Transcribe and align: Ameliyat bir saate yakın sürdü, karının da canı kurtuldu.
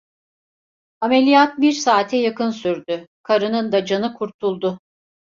Ameliyat 1.01 1.57
bir 1.61 1.71
saate 1.71 2.17
yakın 2.17 2.49
sürdü, 2.49 3.07
karının 3.23 3.71
da 3.71 3.85
canı 3.85 4.13
kurtuldu. 4.13 4.79